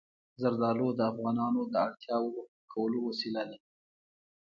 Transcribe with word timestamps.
زردالو 0.41 0.87
د 0.97 1.01
افغانانو 1.11 1.61
د 1.71 1.75
اړتیاوو 1.85 2.29
د 2.35 2.37
پوره 2.43 2.61
کولو 2.71 2.97
وسیله 3.07 3.43
ده. 3.49 3.57